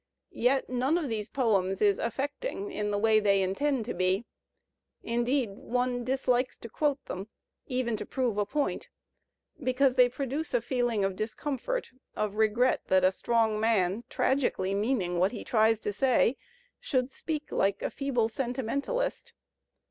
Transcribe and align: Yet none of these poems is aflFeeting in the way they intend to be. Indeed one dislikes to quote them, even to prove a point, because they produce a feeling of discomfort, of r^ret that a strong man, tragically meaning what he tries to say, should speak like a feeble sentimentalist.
Yet 0.33 0.67
none 0.67 0.97
of 0.97 1.09
these 1.09 1.29
poems 1.29 1.79
is 1.79 1.99
aflFeeting 1.99 2.73
in 2.73 2.89
the 2.89 2.97
way 2.97 3.19
they 3.19 3.39
intend 3.43 3.85
to 3.85 3.93
be. 3.93 4.25
Indeed 5.03 5.51
one 5.51 6.03
dislikes 6.03 6.57
to 6.57 6.69
quote 6.69 7.05
them, 7.05 7.27
even 7.67 7.95
to 7.97 8.05
prove 8.07 8.39
a 8.39 8.45
point, 8.47 8.89
because 9.61 9.93
they 9.93 10.09
produce 10.09 10.55
a 10.55 10.61
feeling 10.61 11.05
of 11.05 11.15
discomfort, 11.15 11.91
of 12.15 12.31
r^ret 12.33 12.79
that 12.87 13.03
a 13.03 13.11
strong 13.11 13.59
man, 13.59 14.03
tragically 14.09 14.73
meaning 14.73 15.19
what 15.19 15.33
he 15.33 15.43
tries 15.43 15.79
to 15.81 15.93
say, 15.93 16.35
should 16.79 17.13
speak 17.13 17.51
like 17.51 17.83
a 17.83 17.91
feeble 17.91 18.27
sentimentalist. 18.27 19.33